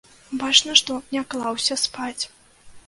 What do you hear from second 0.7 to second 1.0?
што